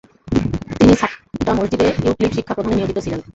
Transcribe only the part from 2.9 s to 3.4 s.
ছিলেন।